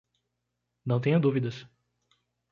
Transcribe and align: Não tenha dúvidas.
Não 0.83 0.99
tenha 0.99 1.19
dúvidas. 1.19 1.67